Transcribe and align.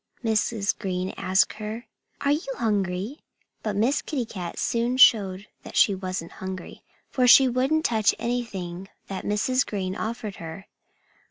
Mrs. 0.23 0.75
Green 0.79 1.11
asked 1.15 1.53
her. 1.57 1.85
"Are 2.21 2.31
you 2.31 2.47
hungry?" 2.57 3.19
But 3.61 3.75
Miss 3.75 4.01
Kitty 4.01 4.25
Cat 4.25 4.57
soon 4.57 4.97
showed 4.97 5.45
that 5.61 5.77
she 5.77 5.93
wasn't 5.93 6.31
hungry, 6.41 6.81
for 7.11 7.27
she 7.27 7.47
wouldn't 7.47 7.85
touch 7.85 8.15
anything 8.17 8.89
that 9.09 9.25
Mrs. 9.25 9.63
Green 9.63 9.95
offered 9.95 10.37
her. 10.37 10.65